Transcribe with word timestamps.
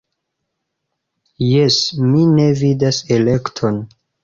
Jes, 1.51 1.77
mi 2.07 2.25
ne 2.39 2.49
vidas 2.63 3.03
elekton. 3.21 3.81